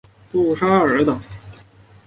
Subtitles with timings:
[0.31, 1.21] 布沙尔岛。